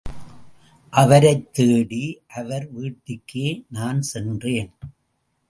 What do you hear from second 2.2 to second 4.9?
அவர் வீட்டுக்கே நான் சென்றேன்.